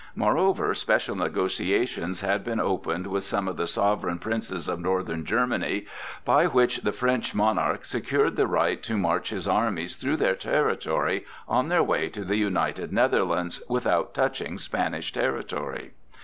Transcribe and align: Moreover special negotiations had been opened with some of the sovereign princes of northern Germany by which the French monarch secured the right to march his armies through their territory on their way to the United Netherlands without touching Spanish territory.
Moreover 0.15 0.73
special 0.73 1.15
negotiations 1.15 2.21
had 2.21 2.43
been 2.43 2.59
opened 2.59 3.05
with 3.05 3.23
some 3.23 3.47
of 3.47 3.55
the 3.55 3.67
sovereign 3.67 4.17
princes 4.17 4.67
of 4.67 4.79
northern 4.79 5.23
Germany 5.25 5.85
by 6.25 6.47
which 6.47 6.77
the 6.77 6.91
French 6.91 7.35
monarch 7.35 7.85
secured 7.85 8.35
the 8.35 8.47
right 8.47 8.81
to 8.81 8.97
march 8.97 9.29
his 9.29 9.47
armies 9.47 9.95
through 9.95 10.17
their 10.17 10.33
territory 10.33 11.27
on 11.47 11.67
their 11.67 11.83
way 11.83 12.09
to 12.09 12.23
the 12.25 12.37
United 12.37 12.91
Netherlands 12.91 13.61
without 13.69 14.15
touching 14.15 14.57
Spanish 14.57 15.13
territory. 15.13 15.91